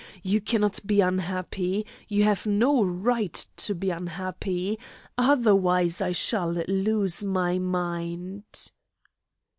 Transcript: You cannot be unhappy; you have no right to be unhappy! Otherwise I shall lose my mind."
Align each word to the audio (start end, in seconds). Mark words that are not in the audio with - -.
You 0.23 0.41
cannot 0.41 0.79
be 0.83 0.99
unhappy; 0.99 1.85
you 2.07 2.23
have 2.23 2.47
no 2.47 2.83
right 2.83 3.35
to 3.57 3.75
be 3.75 3.91
unhappy! 3.91 4.79
Otherwise 5.15 6.01
I 6.01 6.11
shall 6.11 6.53
lose 6.53 7.23
my 7.23 7.59
mind." 7.59 8.71